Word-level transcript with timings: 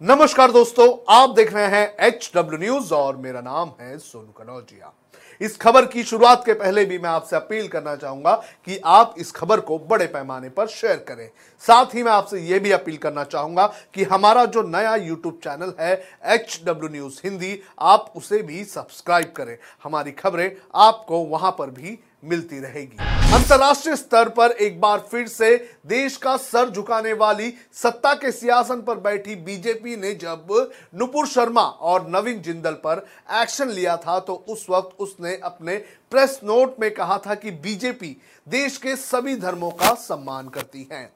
नमस्कार 0.00 0.50
दोस्तों, 0.52 0.86
आप 1.08 1.30
देख 1.30 1.52
रहे 1.54 1.66
हैं 1.66 2.06
एच 2.06 2.30
डब्ल्यू 2.34 2.58
न्यूज़ 2.60 2.92
और 2.94 3.16
मेरा 3.16 3.40
नाम 3.40 3.70
है 3.80 3.96
सोनू 3.98 4.32
कनौजिया। 4.38 4.92
इस 5.40 5.56
खबर 5.56 5.86
की 5.86 6.02
शुरुआत 6.04 6.42
के 6.46 6.52
पहले 6.54 6.84
भी 6.84 6.98
मैं 6.98 7.10
आपसे 7.10 7.36
अपील 7.36 7.68
करना 7.68 7.94
चाहूँगा 7.96 8.34
कि 8.66 8.78
आप 8.86 9.14
इस 9.18 9.30
खबर 9.32 9.60
को 9.60 9.78
बड़े 9.80 10.06
पैमाने 10.06 10.48
पर 10.48 10.66
शेयर 10.66 10.96
करें। 11.08 11.28
साथ 11.64 11.94
ही 11.94 12.02
मैं 12.02 12.12
आपसे 12.12 12.40
यह 12.40 12.60
भी 12.60 12.72
अपील 12.72 12.96
करना 12.96 13.24
चाहूँगा 13.24 13.66
कि 13.94 14.04
हमारा 14.04 14.44
जो 14.46 14.62
नया 14.64 14.94
यूट्यूब 14.96 15.38
चैनल 15.44 15.72
है 15.80 15.94
एच 16.34 16.60
डब्ल्यू 16.66 16.88
न्यूज़ 16.90 17.20
हिंदी 17.24 17.58
आप 17.80 18.12
उसे 18.16 18.42
भी 18.42 18.64
सब्सक्राइब 18.66 19.32
करें। 19.36 19.56
हमारी 19.84 20.12
खबरें 20.12 20.50
आपको 20.82 21.24
वहाँ 21.24 21.54
पर 21.58 21.70
भी 21.70 21.98
मिलती 22.22 22.58
रहेगी। 22.60 22.96
अंतर्राष्ट्रीय 23.34 23.96
स्तर 23.96 24.28
पर 24.28 24.50
एक 24.50 24.80
बार 24.80 24.98
फिर 25.10 25.26
से 25.28 25.56
देश 25.86 26.16
का 26.16 26.36
सर 26.36 26.70
झुकाने 26.70 27.12
वाली 27.12 27.52
सत्ता 27.72 28.14
के 28.14 28.32
सियासन 28.32 28.80
पर 28.82 28.98
बैठी 28.98 29.34
बीजेपी 29.36 29.96
ने 29.96 30.12
जब 30.14 30.46
नुपुर 30.94 31.26
शर्मा 31.26 31.62
और 31.62 32.08
नवीन 32.10 32.40
जिंदल 32.42 32.72
पर 32.84 33.06
एक्शन 33.42 33.68
लिया 33.68 33.96
था 33.96 34.18
तो 34.20 34.34
उस 34.48 34.66
वक्त 34.70 34.96
उसने 34.98 35.36
अपने 35.36 35.76
प्रेस 36.10 36.40
नोट 36.44 36.80
में 36.80 36.90
कहा 36.94 37.18
था 37.18 37.34
कि 37.34 37.50
बीजेपी 37.50 38.16
देश 38.46 38.76
के 38.76 38.96
सभी 38.96 39.36
धर्मों 39.36 39.70
का 39.70 39.94
सम्मान 39.94 40.48
करती 40.48 40.88
है। 40.92 41.10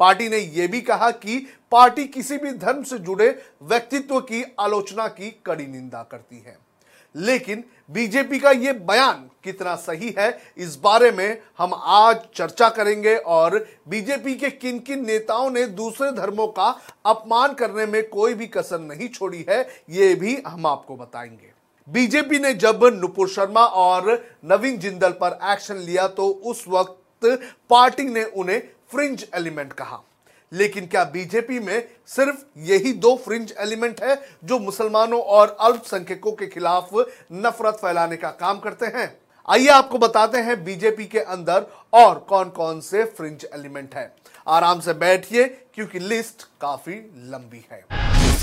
पार्टी 0.00 0.28
ने 0.28 0.38
यह 0.38 0.68
भी 0.68 0.80
कहा 0.80 1.10
कि 1.10 1.38
पार्टी 1.72 2.04
किसी 2.04 2.36
भी 2.38 2.50
धर्म 2.50 2.82
से 2.82 2.98
जुड़े 2.98 3.28
व्यक्तित्व 3.62 4.20
की 4.20 4.44
आलोचना 4.60 5.06
की 5.08 5.30
कड़ी 5.46 5.66
निंदा 5.66 6.02
करती 6.02 6.42
है। 6.46 6.56
लेकिन 7.14 7.64
बीजेपी 7.90 8.38
का 8.38 8.50
यह 8.50 8.72
बयान 8.72 9.28
कितना 9.44 9.74
सही 9.76 10.14
है, 10.18 10.38
इस 10.56 10.76
बारे 10.76 11.10
में 11.10 11.40
हम 11.58 11.74
आज 11.74 12.20
चर्चा 12.34 12.68
करेंगे 12.68 13.16
और 13.16 13.58
बीजेपी 13.88 14.34
के 14.34 14.50
किन 14.50 14.78
किन 14.78 15.04
नेताओं 15.06 15.50
ने 15.50 15.66
दूसरे 15.66 16.10
धर्मों 16.12 16.46
का 16.48 16.68
अपमान 17.06 17.54
करने 17.54 17.86
में 17.86 18.02
कोई 18.08 18.34
भी 18.34 18.46
कसर 18.48 18.80
नहीं 18.80 19.08
छोड़ी 19.08 19.44
है, 19.48 19.62
ये 19.90 20.14
भी 20.14 20.36
हम 20.46 20.66
आपको 20.66 20.96
बताएँगे। 20.96 21.50
बीजेपी 21.88 22.38
ने 22.38 22.52
जब 22.54 22.84
नुपुर 22.94 23.28
शर्मा 23.28 23.64
और 23.66 24.12
नवीन 24.44 24.78
जिंदल 24.78 25.12
पर 25.12 25.38
एक्शन 25.52 25.76
लिया 25.76 26.06
तो 26.08 26.28
उस 26.28 26.64
वक्त 26.68 27.26
पार्टी 27.70 28.02
ने 28.04 28.24
उन्हें 28.24 28.60
फ्रिंज 28.92 29.26
एलिमेंट 29.34 29.72
कहा। 29.72 30.02
लेकिन 30.52 30.86
क्या 30.86 31.02
बीजेपी 31.04 31.58
में 31.58 31.88
सिर्फ़ 32.06 32.38
यही 32.60 32.92
दो 32.94 33.14
फ्रिंज 33.16 33.52
एलिमेंट 33.58 34.02
है, 34.02 34.20
जो 34.44 34.58
मुसलमानों 34.58 35.20
और 35.20 35.56
अल्पसंख्यकों 35.60 36.32
के 36.32 36.46
खिलाफ 36.46 36.90
नफरत 37.32 37.74
फैलाने 37.74 38.16
का 38.16 38.30
काम 38.30 38.58
करते 38.58 38.86
हैं? 38.88 39.06
आइए 39.48 39.68
आपको 39.68 39.98
बताते 39.98 40.38
हैं 40.38 40.62
बीजेपी 40.64 41.04
के 41.04 41.18
अंदर 41.18 41.64
और 41.92 42.18
कौन 42.28 42.50
कौन 42.50 42.80
से 42.80 43.04
फ्रिंज 43.06 43.44
एलिमेंट 43.54 43.94
है। 43.94 44.04
आराम 44.46 44.80
से 44.80 44.92
बैठिए, 44.94 45.44
क्योंकि 45.74 45.98
लिस्ट 45.98 46.42
काफ़ी 46.60 46.94
लंबी 47.30 47.64
है। 47.72 47.84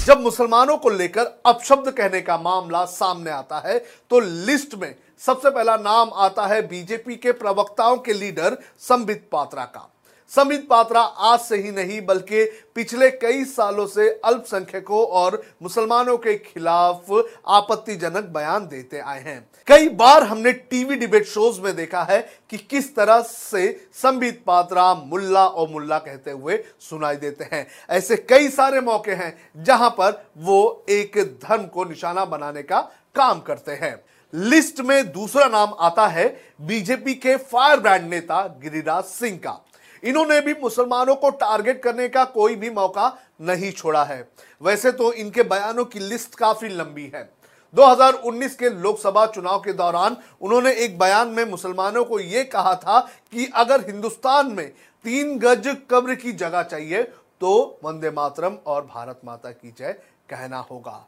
जब 0.05 0.21
मुसलमानों 0.21 0.77
को 0.77 0.89
लेकर 0.89 1.31
अपशब्द 1.45 1.89
कहने 1.91 2.21
का 2.21 2.37
मामला 2.37 2.83
सामने 2.87 3.31
आता 3.31 3.59
है 3.59 3.77
तो 4.11 4.19
लिस्ट 4.19 4.75
में 4.75 4.93
सबसे 5.21 5.49
पहला 5.49 5.75
नाम 5.77 6.11
आता 6.15 6.47
है 6.47 6.61
बीजेपी 6.67 7.15
के 7.15 7.31
प्रवक्ताओं 7.33 7.97
के 7.97 8.13
लीडर 8.13 8.57
संबित 8.79 9.27
पात्रा 9.31 9.65
का। 9.65 9.89
समित 10.31 10.67
पात्रा 10.69 11.01
आज 11.01 11.39
से 11.39 11.57
ही 11.57 11.71
नहीं, 11.71 11.99
बल्कि 12.05 12.43
पिछले 12.75 13.09
कई 13.11 13.43
सालों 13.45 13.85
से 13.87 14.09
अल्पसंख्यकों 14.25 15.05
और 15.11 15.41
मुसलमानों 15.61 16.17
के 16.17 16.35
खिलाफ 16.35 17.11
आपत्तिजनक 17.47 18.25
बयान 18.33 18.67
देते 18.67 18.99
आए 18.99 19.21
हैं। 19.21 19.39
कई 19.67 19.87
बार 19.89 20.23
हमने 20.23 20.51
टीवी 20.51 20.95
डिबेट 20.95 21.25
शोज़ 21.25 21.59
में 21.61 21.75
देखा 21.75 22.03
है 22.03 22.19
कि 22.49 22.57
किस 22.59 22.95
तरह 22.95 23.21
से 23.21 23.67
संबित 23.93 24.43
पात्रा 24.47 24.93
मुल्ला 24.95 25.45
और 25.47 25.69
मुल्ला 25.69 25.97
कहते 25.97 26.31
हुए 26.31 26.57
सुनाई 26.79 27.15
देते 27.15 27.47
हैं। 27.51 27.65
ऐसे 27.89 28.15
कई 28.19 28.49
सारे 28.49 28.81
मौके 28.81 29.11
हैं 29.11 29.63
जहाँ 29.63 29.89
पर 29.89 30.23
वो 30.37 30.85
एक 30.89 31.17
धर्म 31.43 31.65
को 31.65 31.85
निशाना 31.85 32.25
बनाने 32.25 32.63
का 32.63 32.79
काम 33.15 33.39
करते 33.39 33.71
हैं। 33.71 33.95
लिस्ट 34.33 34.79
में 34.81 35.11
दूसरा 35.11 35.45
नाम 35.47 35.73
आता 35.79 36.07
है 36.07 36.27
बीजेपी 36.61 37.13
के 37.15 37.35
फायर 37.37 37.79
ब्रांड 37.79 38.09
नेता 38.09 38.41
गिरिराज 38.61 39.03
सिंह 39.03 39.37
का। 39.37 39.59
इन्होंने 40.03 40.39
भी 40.41 40.53
मुसलमानों 40.53 41.15
को 41.15 41.29
टारगेट 41.29 41.81
करने 41.83 42.07
का 42.09 42.23
कोई 42.25 42.55
भी 42.55 42.69
मौका 42.69 43.11
नहीं 43.41 43.71
छोड़ा 43.71 44.03
है। 44.03 44.27
वैसे 44.61 44.91
तो 44.91 45.11
इनके 45.13 45.43
बयानों 45.43 45.85
की 45.85 45.99
लिस्ट 45.99 46.35
काफ़ी 46.35 46.69
लंबी 46.69 47.11
है। 47.15 47.29
2019 47.73 48.55
के 48.55 48.69
लोकसभा 48.71 49.25
चुनाव 49.25 49.59
के 49.59 49.73
दौरान 49.73 50.17
उन्होंने 50.41 50.73
एक 50.75 50.97
बयान 50.99 51.27
में 51.27 51.43
मुसलमानों 51.45 52.03
को 52.05 52.19
यह 52.19 52.49
कहा 52.53 52.73
था 52.75 52.99
कि 53.31 53.51
अगर 53.55 53.85
हिंदुस्तान 53.89 54.51
में 54.51 54.67
तीन 55.05 55.37
गज 55.39 55.75
कब्र 55.91 56.15
की 56.15 56.31
जगह 56.33 56.63
चाहिए 56.63 57.03
तो 57.41 57.79
वंदे 57.83 58.09
मातरम 58.11 58.57
और 58.65 58.85
भारत 58.85 59.21
माता 59.25 59.51
की 59.51 59.73
जय 59.79 59.93
कहना 60.29 60.59
होगा। 60.61 61.05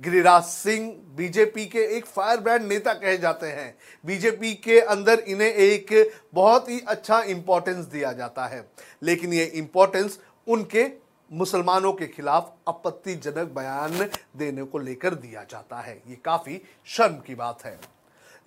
गिरिराज 0.00 0.42
सिंह 0.42 0.90
बीजेपी 1.16 1.66
के 1.66 1.78
एक 1.96 2.06
फायर 2.06 2.40
ब्रांड 2.40 2.62
नेता 2.62 2.92
कहे 2.92 3.18
जाते 3.18 3.46
हैं। 3.46 3.78
बीजेपी 4.06 4.54
के 4.54 4.80
अंदर 4.80 5.18
इन्हें 5.18 5.48
एक 5.48 6.12
बहुत 6.34 6.68
ही 6.68 6.80
अच्छा 6.88 7.22
इंपॉर्टेंस 7.22 7.84
दिया 7.84 8.12
जाता 8.12 8.46
है। 8.46 8.70
लेकिन 9.02 9.32
ये 9.32 9.44
इंपॉर्टेंस 9.44 10.18
उनके 10.48 10.86
मुसलमानों 11.32 11.92
के 11.92 12.06
खिलाफ 12.06 12.52
आपत्तिजनक 12.68 13.52
बयान 13.54 14.08
देने 14.36 14.62
को 14.62 14.78
लेकर 14.78 15.14
दिया 15.14 15.42
जाता 15.42 15.80
है। 15.80 16.02
ये 16.08 16.16
काफ़ी 16.24 16.60
शर्म 16.86 17.14
की 17.14 17.34
बात 17.34 17.64
है। 17.64 17.78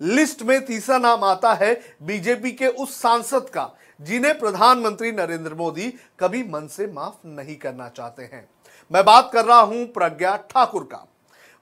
लिस्ट 0.00 0.42
में 0.42 0.64
तीसरा 0.66 0.98
नाम 0.98 1.24
आता 1.24 1.54
है 1.54 1.74
बीजेपी 2.02 2.52
के 2.52 2.66
उस 2.66 3.00
सांसद 3.00 3.48
का, 3.48 3.70
जिन्हें 4.00 4.38
प्रधानमंत्री 4.38 5.12
नरेंद्र 5.12 5.54
मोदी 5.54 5.94
कभी 6.20 6.42
मन 6.42 6.66
से 6.66 6.86
माफ़ 6.86 7.26
नहीं 7.26 7.56
करना 7.56 7.88
चाहते 7.88 8.22
हैं। 8.22 8.48
मैं 8.92 9.04
बात 9.04 9.30
कर 9.32 9.44
रहा 9.44 9.60
हूँ 9.60 9.86
प्रज्ञा 9.86 10.36
ठाकुर 10.36 10.84
का। 10.84 11.06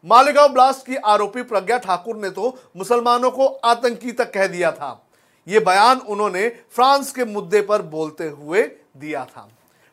मालेगांव 0.04 0.48
ब्लास्ट 0.48 0.87
की 0.87 0.97
आरोपी 0.97 1.42
प्रज्ञा 1.42 1.78
ठाकुर 1.78 2.16
ने 2.16 2.31
तो 2.31 2.56
मुसलमानों 2.76 3.31
को 3.31 3.47
आतंकी 3.47 4.12
तक 4.12 4.32
कह 4.32 4.47
दिया 4.47 4.70
था। 4.72 5.00
यह 5.47 5.60
बयान 5.60 5.98
उन्होंने 5.98 6.48
फ्रांस 6.48 7.12
के 7.12 7.25
मुद्दे 7.25 7.60
पर 7.62 7.82
बोलते 7.82 8.28
हुए 8.28 8.62
दिया 8.97 9.25
था। 9.25 9.48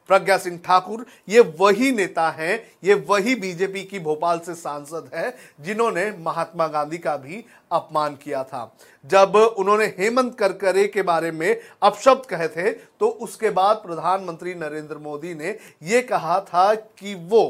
प्रज्ञा 0.10 0.38
सिंह 0.38 0.58
ठाकुर, 0.66 1.06
ये 1.30 1.40
वही 1.60 1.92
नेता 1.92 2.30
हैं, 2.30 2.60
ये 2.84 2.94
वही 3.10 3.36
बीजेपी 3.36 3.84
की 3.84 4.00
भोपाल 4.00 4.40
से 4.40 4.56
सांसद 4.56 5.10
है, 5.14 5.34
जिन्होंने 5.62 6.10
महात्मा 6.20 6.68
गांधी 6.68 6.98
का 6.98 7.16
भी 7.18 7.44
अपमान 7.72 8.16
किया 8.16 8.44
था। 8.44 8.72
जब 9.06 9.36
उन्होंने 9.36 9.86
हेमंत 10.00 10.38
करकरे 10.40 10.88
के 10.88 11.02
बारे 11.02 11.32
में 11.32 11.60
अपशब्द 11.84 12.26
कहे 12.26 12.48
थे 12.48 12.72
तो 12.72 13.10
उसके 13.22 13.50
बाद 13.50 13.78
प्रधानमंत्री 13.78 14.54
नरेंद्र 14.56 14.98
मोदी 14.98 15.34
ने 15.36 15.58
यह 15.84 16.08
कहा 16.10 16.40
था 16.44 16.74
कि 16.74 17.16
वो 17.16 17.44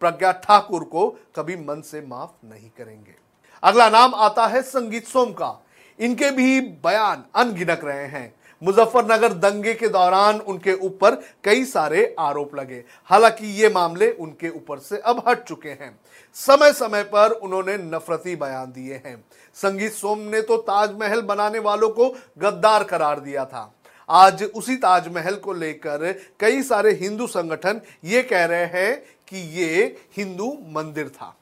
प्रज्ञा 0.00 0.32
ठाकुर 0.32 0.84
को 0.84 1.08
कभी 1.36 1.56
मन 1.56 1.80
से 1.80 2.00
माफ़ 2.00 2.46
नहीं 2.46 2.70
करेंगे। 2.78 3.14
अगला 3.62 3.90
नाम 3.90 4.14
आता 4.14 4.46
है 4.46 4.62
संगीत 4.62 5.06
सोम 5.06 5.32
का। 5.32 5.64
इनके 6.00 6.30
भी 6.30 6.60
बयान 6.60 7.24
अनगिनक 7.34 7.84
रहे 7.84 8.06
हैं। 8.06 8.34
मुजफ्फरनगर 8.62 9.32
दंगे 9.32 9.74
के 9.74 9.88
दौरान 9.88 10.40
उनके 10.40 10.72
ऊपर 10.72 11.14
कई 11.44 11.64
सारे 11.64 12.16
आरोप 12.18 12.54
लगे। 12.56 12.84
हालाँकि 13.04 13.46
ये 13.46 13.68
मामले 13.68 14.10
उनके 14.12 14.48
ऊपर 14.48 14.78
से 14.78 14.98
अब 14.98 15.24
हट 15.28 15.44
चुके 15.44 15.68
हैं। 15.68 16.00
समय 16.34 16.72
समय 16.72 17.02
पर 17.02 17.30
उन्होंने 17.30 17.76
नफरती 17.76 18.36
बयान 18.36 18.72
दिए 18.72 19.02
हैं। 19.06 19.24
संगीत 19.54 19.92
सोम 19.92 20.18
ने 20.18 20.42
तो 20.42 20.56
ताजमहल 20.56 21.22
बनाने 21.22 21.58
वालों 21.58 21.88
को 21.88 22.16
गद्दार 22.38 22.84
करार 22.84 23.20
दिया 23.20 23.44
था। 23.44 23.74
आज 24.08 24.42
उसी 24.44 24.76
ताजमहल 24.76 25.34
को 25.36 25.52
लेकर 25.52 26.12
कई 26.40 26.62
सारे 26.62 26.92
हिंदू 26.92 27.26
संगठन 27.26 27.80
ये 28.04 28.22
कह 28.22 28.44
रहे 28.44 28.64
हैं 28.64 28.94
कि 29.28 29.38
ये 29.58 29.84
हिंदू 30.16 30.46
मंदिर 30.66 31.08
था। 31.08 31.34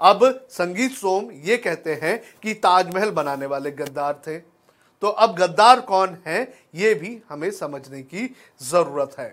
अब 0.00 0.46
संगीत 0.50 0.92
सोम 0.92 1.30
ये 1.44 1.56
कहते 1.56 1.94
हैं 1.94 2.20
कि 2.42 2.54
ताजमहल 2.54 3.10
बनाने 3.10 3.46
वाले 3.46 3.70
गद्दार 3.70 4.20
थे। 4.26 4.38
तो 5.02 5.08
अब 5.08 5.34
गद्दार 5.36 5.80
कौन 5.80 6.16
है, 6.26 6.42
ये 6.74 6.94
भी 6.94 7.18
हमें 7.30 7.50
समझने 7.50 8.02
की 8.02 8.34
ज़रूरत 8.62 9.14
है। 9.18 9.32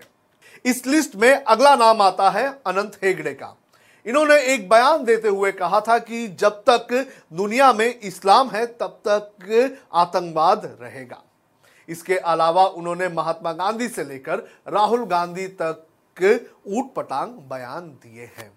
इस 0.64 0.86
लिस्ट 0.86 1.16
में 1.16 1.32
अगला 1.34 1.74
नाम 1.76 2.02
आता 2.02 2.30
है 2.30 2.46
अनंत 2.66 2.98
हेगड़े 3.04 3.34
का। 3.34 3.56
इन्होंने 4.06 4.40
एक 4.44 4.68
बयान 4.68 5.04
देते 5.04 5.28
हुए 5.28 5.52
कहा 5.52 5.80
था 5.80 5.98
कि 5.98 6.26
जब 6.40 6.62
तक 6.68 6.92
दुनिया 7.32 7.72
में 7.72 8.00
इस्लाम 8.00 8.50
है, 8.50 8.66
तब 8.66 9.00
तक 9.08 9.78
आतंकवाद 9.94 10.78
रहेगा। 10.82 11.22
इसके 11.88 12.16
अलावा 12.16 12.66
उन्होंने 12.66 13.08
महात्मा 13.08 13.52
गांधी 13.52 13.88
से 13.88 14.04
लेकर 14.04 14.46
राहुल 14.68 15.04
गांधी 15.04 15.46
तक 15.62 15.82
ऊट 16.66 16.92
पटांग 16.94 17.32
बयान 17.50 17.88
दिए 18.02 18.24
हैं। 18.36 18.50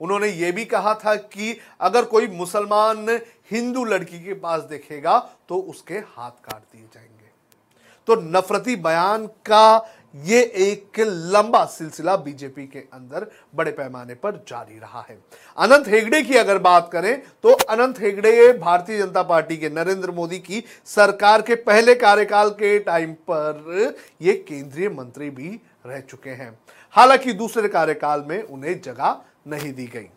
उन्होंने 0.00 0.28
ये 0.28 0.50
भी 0.52 0.64
कहा 0.64 0.94
था 0.94 1.14
कि 1.14 1.56
अगर 1.80 2.04
कोई 2.04 2.26
मुसलमान 2.28 3.08
हिंदू 3.50 3.84
लड़की 3.84 4.18
के 4.24 4.34
पास 4.34 4.62
देखेगा 4.62 5.18
तो 5.48 5.58
उसके 5.60 5.94
हाथ 5.94 6.30
काट 6.44 6.62
दिए 6.72 6.88
जाएँगे। 6.94 7.26
तो 8.08 8.16
नफरती 8.30 8.76
बयान 8.76 9.26
का 9.26 9.78
ये 10.14 10.40
एक 10.40 11.00
लंबा 11.00 11.64
सिलसिला 11.64 12.16
बीजेपी 12.16 12.66
के 12.66 12.78
अंदर 12.78 13.26
बड़े 13.54 13.70
पैमाने 13.70 14.14
पर 14.14 14.36
जारी 14.48 14.78
रहा 14.78 15.04
है। 15.08 15.18
अनंत 15.58 15.88
हेगड़े 15.88 16.22
की 16.22 16.36
अगर 16.36 16.58
बात 16.58 16.88
करें 16.92 17.20
तो 17.42 17.52
अनंत 17.52 18.00
हेगड़े 18.00 18.52
भारतीय 18.52 18.98
जनता 18.98 19.22
पार्टी 19.22 19.56
के 19.56 19.68
नरेंद्र 19.68 20.10
मोदी 20.10 20.38
की 20.38 20.62
सरकार 20.86 21.42
के 21.42 21.54
पहले 21.54 21.94
कार्यकाल 21.94 22.50
के 22.50 22.78
टाइम 22.78 23.12
पर 23.30 23.94
ये 24.22 24.32
केंद्रीय 24.48 24.88
मंत्री 24.88 25.30
भी 25.30 25.60
रह 25.86 26.00
चुके 26.00 26.30
हैं। 26.30 26.58
हालाँकि 26.94 27.32
दूसरे 27.32 27.68
कार्यकाल 27.68 28.24
में 28.28 28.42
उन्हें 28.42 28.80
जगह 28.80 29.20
नहीं 29.48 29.72
दी 29.72 29.86
गई। 29.86 30.08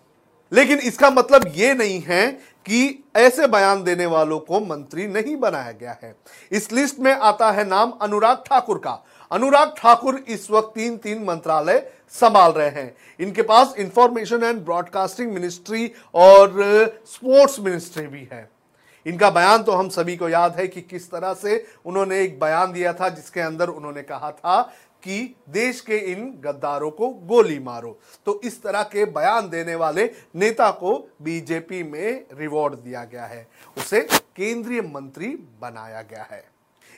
लेकिन 0.51 0.79
इसका 0.79 1.09
मतलब 1.09 1.51
ये 1.55 1.73
नहीं 1.73 2.01
है 2.01 2.31
कि 2.65 3.03
ऐसे 3.15 3.47
बयान 3.47 3.83
देने 3.83 4.05
वालों 4.05 4.39
को 4.39 4.59
मंत्री 4.59 5.07
नहीं 5.07 5.35
बनाया 5.35 5.71
गया 5.71 5.97
है। 6.03 6.15
इस 6.51 6.71
लिस्ट 6.71 6.99
में 6.99 7.11
आता 7.11 7.51
है 7.51 7.67
नाम 7.67 7.91
अनुराग 8.01 8.43
ठाकुर 8.45 8.77
का। 8.77 9.01
अनुराग 9.31 9.73
ठाकुर 9.77 10.23
इस 10.27 10.49
वक्त 10.51 10.71
तीन 10.75 10.97
तीन 10.97 11.23
मंत्रालय 11.23 11.91
संभाल 12.13 12.51
रहे 12.51 12.69
हैं। 12.71 12.95
इनके 13.19 13.41
पास 13.41 13.75
इंफॉर्मेशन 13.79 14.43
एंड 14.43 14.59
ब्रॉडकास्टिंग 14.61 15.31
मिनिस्ट्री 15.33 15.91
और 16.13 16.49
स्पोर्ट्स 17.07 17.59
मिनिस्ट्री 17.59 18.07
भी 18.07 18.27
है। 18.31 18.49
इनका 19.05 19.29
बयान 19.29 19.63
तो 19.63 19.71
हम 19.71 19.89
सभी 19.89 20.15
को 20.17 20.29
याद 20.29 20.55
है 20.55 20.67
कि 20.67 20.81
किस 20.81 21.09
तरह 21.11 21.33
से 21.33 21.65
उन्होंने 21.85 22.19
एक 22.21 22.39
बयान 22.39 22.71
दिया 22.71 22.93
था 22.93 23.09
जिसके 23.09 23.41
अंदर 23.41 23.69
उन्होंने 23.69 24.01
कहा 24.01 24.31
था 24.31 24.61
कि 25.03 25.35
देश 25.49 25.81
के 25.81 25.97
इन 25.97 26.41
गद्दारों 26.41 26.91
को 26.91 27.09
गोली 27.09 27.59
मारो। 27.59 27.99
तो 28.25 28.41
इस 28.43 28.61
तरह 28.63 28.83
के 28.83 29.05
बयान 29.05 29.49
देने 29.49 29.75
वाले 29.75 30.09
नेता 30.35 30.71
को 30.71 31.09
बीजेपी 31.21 31.83
में 31.83 32.25
रिवॉर्ड 32.33 32.75
दिया 32.75 33.03
गया 33.03 33.25
है। 33.25 33.47
उसे 33.77 34.01
केंद्रीय 34.35 34.81
मंत्री 34.81 35.27
बनाया 35.61 36.01
गया 36.01 36.23
है। 36.23 36.50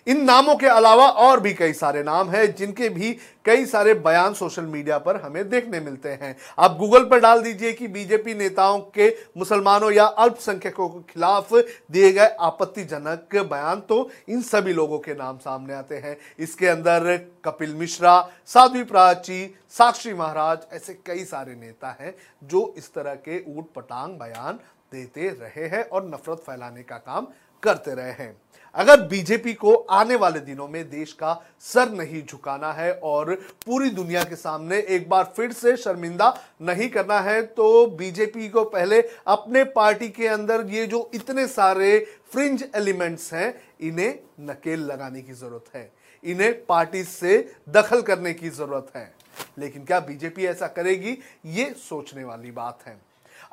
इन 0.07 0.23
नामों 0.23 0.55
के 0.55 0.67
अलावा 0.67 1.07
और 1.07 1.39
भी 1.39 1.53
कई 1.53 1.73
सारे 1.73 2.01
नाम 2.03 2.29
हैं, 2.29 2.55
जिनके 2.55 2.89
भी 2.89 3.11
कई 3.45 3.65
सारे 3.65 3.93
बयान 3.95 4.33
सोशल 4.33 4.63
मीडिया 4.63 4.97
पर 4.97 5.19
हमें 5.21 5.47
देखने 5.49 5.79
मिलते 5.79 6.09
हैं। 6.11 6.35
आप 6.59 6.75
गूगल 6.77 7.05
पर 7.05 7.19
डाल 7.19 7.41
दीजिए 7.41 7.71
कि 7.73 7.87
बीजेपी 7.87 8.33
नेताओं 8.33 8.79
के 8.89 9.09
मुसलमानों 9.37 9.91
या 9.91 10.05
अल्पसंख्यकों 10.05 10.87
के 10.89 11.01
खिलाफ 11.13 11.53
दिए 11.53 12.11
गए 12.11 12.27
आपत्तिजनक 12.41 13.35
बयान 13.43 13.79
तो 13.79 14.09
इन 14.29 14.41
सभी 14.41 14.73
लोगों 14.73 14.99
के 14.99 15.13
नाम 15.13 15.37
सामने 15.37 15.73
आते 15.73 15.97
हैं। 15.97 16.17
इसके 16.39 16.67
अंदर 16.67 17.17
कपिल 17.45 17.75
मिश्रा, 17.75 18.19
साध्वी 18.47 18.83
प्राची, 18.83 19.55
साक्षी 19.69 20.13
महाराज 20.13 20.67
ऐसे 20.73 20.93
कई 21.05 21.23
सारे 21.25 21.55
नेता 21.55 21.95
हैं 21.99 22.15
जो 22.43 22.73
इस 22.77 22.93
तरह 22.93 23.15
के 23.17 23.43
ऊट 23.49 23.73
पटांग 23.75 24.17
बयान 24.19 24.59
देते 24.91 25.27
रहे 25.31 25.67
हैं 25.67 25.83
और 25.85 26.05
नफरत 26.05 26.43
फैलाने 26.47 26.83
का 26.83 26.97
काम 26.97 27.27
करते 27.63 27.93
रहे 27.95 28.11
हैं। 28.13 28.35
अगर 28.75 29.01
बीजेपी 29.01 29.53
को 29.53 29.73
आने 29.73 30.15
वाले 30.15 30.39
दिनों 30.39 30.67
में 30.67 30.89
देश 30.89 31.11
का 31.13 31.33
सर 31.61 31.89
नहीं 31.91 32.21
झुकाना 32.23 32.71
है 32.73 32.93
और 32.93 33.33
पूरी 33.65 33.89
दुनिया 33.89 34.23
के 34.23 34.35
सामने 34.35 34.79
एक 34.89 35.07
बार 35.09 35.31
फिर 35.37 35.51
से 35.51 35.75
शर्मिंदा 35.77 36.33
नहीं 36.61 36.89
करना 36.89 37.19
है 37.19 37.41
तो 37.43 37.85
बीजेपी 37.87 38.49
को 38.49 38.63
पहले 38.65 39.01
अपने 39.27 39.63
पार्टी 39.75 40.09
के 40.09 40.27
अंदर 40.27 40.65
ये 40.69 40.85
जो 40.87 41.09
इतने 41.13 41.47
सारे 41.47 41.97
फ्रिंज 42.31 42.63
एलिमेंट्स 42.75 43.33
हैं, 43.33 43.53
इन्हें 43.81 44.19
नकेल 44.41 44.79
लगाने 44.81 45.21
की 45.21 45.33
ज़रूरत 45.33 45.75
है। 45.75 45.91
इन्हें 46.23 46.65
पार्टी 46.65 47.03
से 47.03 47.37
दखल 47.69 48.01
करने 48.01 48.33
की 48.33 48.49
ज़रूरत 48.49 48.91
है। 48.95 49.11
लेकिन 49.59 49.83
क्या 49.85 49.99
बीजेपी 49.99 50.45
ऐसा 50.45 50.67
करेगी, 50.67 51.17
ये 51.45 51.73
सोचने 51.79 52.23
वाली 52.23 52.51
बात 52.51 52.79
है। 52.87 52.97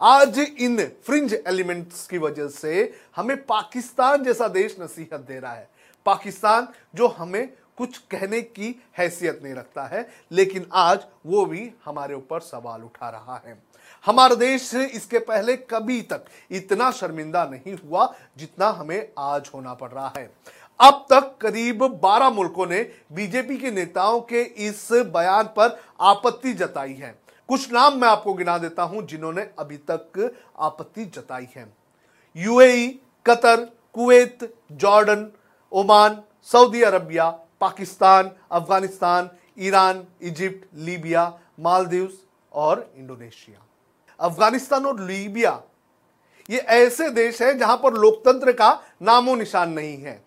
आज 0.02 0.38
इन 0.38 0.78
फ्रिंज 1.04 1.32
एलिमेंट्स 1.46 2.06
की 2.06 2.18
वजह 2.18 2.46
से 2.48 2.92
हमें 3.16 3.36
पाकिस्तान 3.46 4.22
जैसा 4.24 4.46
देश 4.48 4.76
नसीहत 4.80 5.20
दे 5.20 5.38
रहा 5.40 5.52
है। 5.52 5.68
पाकिस्तान 6.06 6.68
जो 6.94 7.08
हमें 7.08 7.48
कुछ 7.78 7.98
कहने 8.10 8.40
की 8.42 8.80
हैसियत 8.98 9.40
नहीं 9.44 9.54
रखता 9.54 9.84
है, 9.86 10.08
लेकिन 10.32 10.66
आज 10.72 11.04
वो 11.26 11.44
भी 11.46 11.70
हमारे 11.84 12.14
ऊपर 12.14 12.40
सवाल 12.40 12.82
उठा 12.82 13.10
रहा 13.10 13.42
है। 13.46 13.62
हमारा 14.06 14.34
देश 14.34 14.74
इसके 14.74 15.18
पहले 15.18 15.56
कभी 15.56 16.00
तक 16.02 16.24
इतना 16.50 16.90
शर्मिंदा 16.90 17.44
नहीं 17.44 17.76
हुआ 17.76 18.14
जितना 18.38 18.68
हमें 18.70 19.08
आज 19.18 19.50
होना 19.54 19.74
पड़ 19.74 19.90
रहा 19.90 20.12
है। 20.16 20.30
अब 20.80 21.06
तक 21.10 21.36
करीब 21.40 21.82
12 22.02 22.30
मुल्कों 22.30 22.66
ने 22.66 22.82
बीजेपी 23.12 23.56
के 23.58 23.70
नेताओं 23.70 24.20
के 24.20 24.42
इस 24.42 24.88
बयान 24.92 25.44
पर 25.56 25.80
आपत्ति 26.00 26.52
जताई 26.54 26.94
है। 26.94 27.14
कुछ 27.50 27.72
नाम 27.72 27.96
मैं 28.00 28.08
आपको 28.08 28.32
गिना 28.34 28.56
देता 28.58 28.82
हूँ 28.82 29.02
जिन्होंने 29.06 29.42
अभी 29.58 29.76
तक 29.90 30.18
आपत्ति 30.58 31.04
जताई 31.04 31.46
है। 31.56 31.66
UAE, 32.36 32.88
Qatar, 33.26 33.64
Kuwait, 33.94 34.52
Jordan, 34.72 35.26
Oman, 35.72 36.20
Saudi 36.48 36.82
Arabia, 36.82 37.28
Pakistan, 37.60 38.30
Afghanistan, 38.50 39.30
Iran, 39.58 40.04
Egypt, 40.22 40.68
Libya, 40.78 41.24
Maldives 41.60 42.20
और 42.52 42.88
इंडोनेशिया। 42.96 43.66
अफ़गानिस्तान 44.20 44.86
और 44.86 45.00
लीबिया, 45.00 45.60
ये 46.48 46.58
ऐसे 46.58 47.10
देश 47.10 47.42
हैं 47.42 47.56
जहाँ 47.58 47.76
पर 47.76 47.94
लोकतंत्र 47.94 48.52
का 48.52 48.72
नामो 49.02 49.34
निशान 49.34 49.72
नहीं 49.72 49.96
है। 49.96 50.20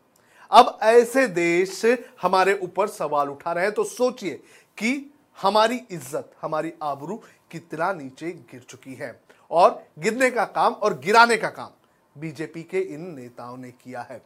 अब 0.51 0.77
ऐसे 0.83 1.27
देश 1.29 1.81
हमारे 2.21 2.59
ऊपर 2.63 2.87
सवाल 2.89 3.29
उठा 3.29 3.51
रहे 3.51 3.63
हैं 3.63 3.73
तो 3.73 3.83
सोचिए 3.83 4.43
कि 4.77 5.09
हमारी 5.37 5.81
इज़्ज़त, 5.91 6.31
हमारी 6.41 6.73
आबरू 6.83 7.15
कितना 7.51 7.91
नीचे 7.93 8.31
गिर 8.51 8.65
चुकी 8.69 8.93
है। 8.93 9.19
और 9.51 9.83
गिरने 9.99 10.29
का 10.31 10.43
काम 10.45 10.73
और 10.73 10.97
गिराने 10.99 11.37
का 11.37 11.49
काम 11.49 11.71
बीजेपी 12.15 12.63
के 12.63 12.79
इन 12.79 13.01
नेताओं 13.15 13.57
ने 13.57 13.71
किया 13.73 14.01
है। 14.01 14.21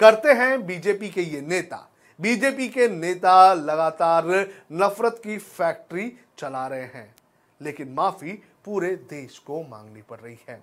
करते 0.00 0.32
हैं 0.32 0.64
बीजेपी 0.66 1.08
के 1.10 1.22
ये 1.22 1.40
नेता। 1.40 1.88
बीजेपी 2.18 2.68
के 2.68 2.88
नेता 2.88 3.52
लगातार 3.54 4.26
नफरत 4.72 5.20
की 5.24 5.38
फैक्ट्री 5.38 6.12
चला 6.38 6.66
रहे 6.66 6.84
हैं, 6.84 7.14
लेकिन 7.60 7.92
माफ़ी 7.92 8.32
पूरे 8.64 8.94
देश 9.10 9.38
को 9.38 9.62
मांगनी 9.62 10.02
पड़ 10.02 10.18
रही 10.20 10.38
है। 10.48 10.60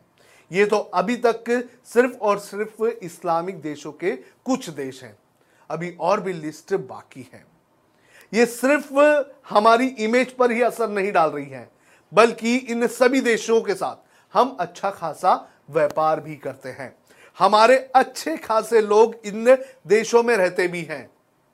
ये 0.52 0.66
तो 0.66 0.78
अभी 0.78 1.16
तक 1.18 1.44
सिर्फ़ 1.86 2.18
और 2.18 2.40
सिर्फ़ 2.40 2.84
इस्लामिक 3.04 3.62
देशों 3.62 3.92
के 3.94 4.16
कुछ 4.45 4.69
देश 4.72 5.04
हैं। 5.04 5.18
अभी 5.69 5.95
और 6.00 6.22
भी 6.22 6.34
लिस्ट 6.34 6.74
बाकी 6.74 7.30
है। 7.34 7.44
ये 8.34 8.46
सिर्फ़ 8.46 8.94
हमारी 9.50 9.88
इमेज 9.88 10.31
पर 10.31 10.52
ही 10.52 10.62
असर 10.62 10.90
नहीं 10.90 11.12
डाल 11.12 11.30
रही 11.30 11.46
है, 11.46 11.70
बल्कि 12.12 12.56
इन 12.56 12.88
सभी 12.88 13.22
देशों 13.22 13.62
के 13.62 13.74
साथ 13.74 13.96
हम 14.34 14.56
अच्छा 14.60 14.90
खासा 14.90 15.34
व्यापार 15.70 16.20
भी 16.20 16.36
करते 16.36 16.70
हैं। 16.70 16.94
हमारे 17.38 17.78
अच्छे 17.96 18.36
खासे 18.38 18.81
लोग 18.81 19.16
इन 19.26 19.58
देशों 19.88 20.24
में 20.24 20.36
रहते 20.38 20.68
भी 20.68 20.81
हैं। 20.81 21.10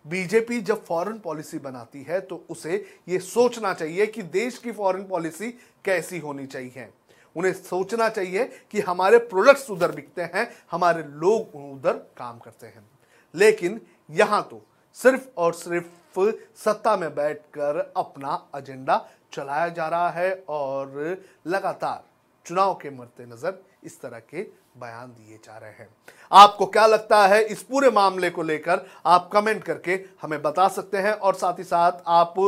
बीजेपी 0.06 0.60
जब 0.62 0.84
फॉरेन 0.86 1.18
पॉलिसी 1.20 1.60
बनाती 1.60 2.02
है 2.04 2.20
तो 2.22 2.44
उसे 2.50 2.84
यह 3.08 3.20
सोचना 3.20 3.74
चाहिए 3.74 4.06
कि 4.06 4.22
देश 4.24 4.58
की 4.58 4.72
फॉरेन 4.72 5.04
पॉलिसी 5.04 5.50
कैसी 5.86 6.20
होनी 6.20 6.46
चाहिए। 6.48 6.88
उन्हें 7.36 7.54
सोचना 7.54 8.10
चाहिए 8.10 8.44
कि 8.72 8.80
हमारे 8.80 9.18
प्रोडक्ट्स 9.20 9.70
उधर 9.70 9.92
बिकते 9.92 10.22
हैं, 10.22 10.50
हमारे 10.72 11.04
लोग 11.04 11.56
उधर 11.56 11.94
काम 12.18 12.40
करते 12.40 12.68
हैं। 12.68 12.86
लेकिन 13.34 13.80
यहाँ 14.12 14.42
तो 14.52 14.62
सिर्फ़ 15.00 15.28
और 15.38 15.54
सिर्फ़ 15.54 16.20
सत्ता 16.56 16.96
में 16.98 17.16
बैठकर 17.16 17.94
अपना 17.98 18.48
एजेंडा 18.56 19.06
चलाया 19.34 19.68
जा 19.70 19.88
रहा 19.88 20.10
है 20.10 20.44
और 20.50 21.18
लगातार 21.48 22.04
चुनाव 22.46 22.74
के 22.74 22.90
मद्देनजर 22.90 23.36
नज़र 23.36 23.60
इस 23.84 24.02
तरह 24.02 24.20
के 24.20 24.42
बयान 24.78 25.08
दिए 25.08 25.38
जा 25.38 25.58
रहे 25.58 25.72
हैं। 25.72 25.88
आपको 26.32 26.66
क्या 26.66 26.86
लगता 26.86 27.26
है 27.28 27.44
इस 27.44 27.64
पूरे 27.64 27.90
मामले 27.90 28.30
को 28.30 28.44
लेकर 28.44 28.86
आप 29.06 29.30
कमेंट 29.34 29.64
करके 29.64 30.00
हमें 30.22 30.42
बता 30.42 30.68
सकते 30.68 30.98
हैं 30.98 31.14
और 31.14 31.36
साथ 31.36 31.60
ही 31.60 31.64
साथ 31.64 31.92
आप 32.08 32.40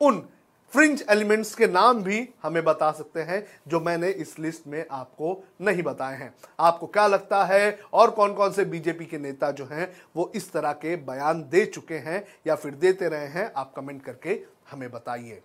उन 0.00 0.28
फ्रिंज 0.72 1.04
एलिमेंट्स 1.10 1.54
के 1.54 1.66
नाम 1.66 2.02
भी 2.02 2.28
हमें 2.42 2.64
बता 2.64 2.90
सकते 2.92 3.20
हैं, 3.20 3.46
जो 3.68 3.80
मैंने 3.80 4.08
इस 4.08 4.38
लिस्ट 4.38 4.66
में 4.66 4.84
आपको 4.90 5.44
नहीं 5.60 5.82
बताए 5.82 6.16
हैं। 6.18 6.34
आपको 6.60 6.86
क्या 6.86 7.06
लगता 7.06 7.44
है 7.44 7.78
और 7.92 8.10
कौन 8.10 8.34
कौन 8.34 8.52
से 8.52 8.64
बीजेपी 8.64 9.06
के 9.06 9.18
नेता 9.18 9.50
जो 9.50 9.64
हैं, 9.64 9.90
वो 10.16 10.30
इस 10.34 10.52
तरह 10.52 10.72
के 10.72 10.96
बयान 10.96 11.42
दे 11.42 11.64
चुके 11.66 11.98
हैं 11.98 12.24
या 12.46 12.54
फिर 12.54 12.74
देते 12.74 13.08
रहे 13.08 13.26
हैं, 13.26 13.52
आप 13.56 13.72
कमेंट 13.76 14.02
करके 14.04 14.40
हमें 14.70 14.90
बताइए। 14.90 15.42